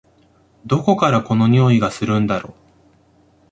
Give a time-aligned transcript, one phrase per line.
[0.65, 2.55] どこからこの匂いがするんだろ？